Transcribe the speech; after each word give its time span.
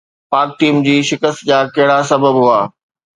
پاڪ 0.31 0.49
ٽيم 0.59 0.77
جي 0.87 0.95
شڪست 1.09 1.39
جا 1.49 1.59
ڪهڙا 1.75 1.99
سبب 2.11 2.33
هئا؟ 2.45 2.59